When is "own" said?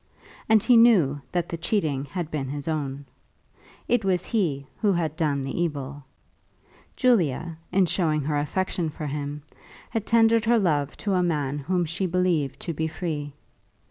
2.67-3.05